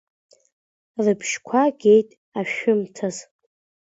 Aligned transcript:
Рыбжьқәа 1.03 1.63
геит 1.79 2.09
ашәымҭаз. 2.39 3.17